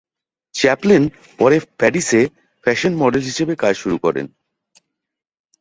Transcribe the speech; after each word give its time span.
Chaplin 0.55 1.03
পরে 1.39 1.57
প্যারিসে 1.79 2.21
fashion 2.65 2.93
model 3.01 3.21
হিসেবে 3.21 3.53
কাজ 3.55 3.73
শুরু 3.75 3.97
করেন। 3.97 4.25